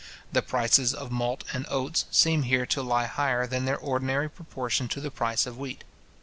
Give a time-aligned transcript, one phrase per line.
[0.31, 4.87] The prices of malt and oats seem here to lie higher than their ordinary proportion
[4.87, 5.83] to the price of wheat.